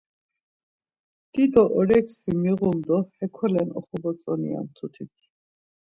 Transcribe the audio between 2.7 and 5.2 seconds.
do hekolen oxobotzoni ya mtutik.